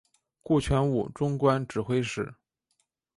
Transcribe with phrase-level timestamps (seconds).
[0.41, 2.33] 顾全武终官指挥使。